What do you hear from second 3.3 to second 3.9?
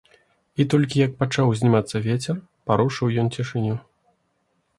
цішыню.